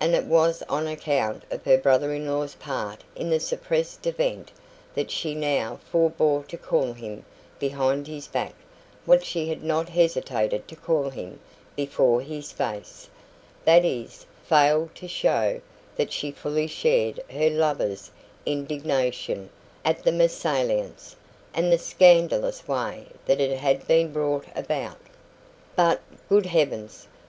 [0.00, 4.52] And it was on account of her brother in law's part in the suppressed event
[4.94, 7.24] that she now forbore to call him
[7.58, 8.54] behind his back
[9.04, 11.40] what she had not hesitated to call him
[11.74, 13.08] before his face
[13.64, 15.60] that is, failed to show
[15.96, 18.12] that she fully shared her lover's
[18.46, 19.50] indignation
[19.84, 21.16] at the MESALLIANCE,
[21.52, 25.00] and the scandalous way that it had been brought about.
[25.74, 27.08] "But, good heavens!"